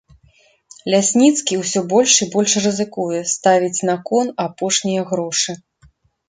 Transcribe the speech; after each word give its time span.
Лясніцкі 0.93 1.59
ўсё 1.63 1.83
больш 1.91 2.15
і 2.27 2.27
больш 2.35 2.55
рызыкуе, 2.65 3.19
ставіць 3.35 3.83
на 3.91 3.95
кон 4.09 4.33
апошнія 4.47 5.05
грошы. 5.13 5.51